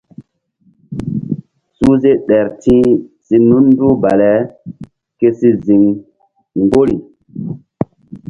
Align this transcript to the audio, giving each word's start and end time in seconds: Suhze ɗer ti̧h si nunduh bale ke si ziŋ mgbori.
Suhze 1.75 2.11
ɗer 2.27 2.45
ti̧h 2.61 2.89
si 3.25 3.35
nunduh 3.49 3.95
bale 4.03 4.31
ke 5.19 5.27
si 5.37 5.49
ziŋ 5.65 5.83
mgbori. 6.61 6.97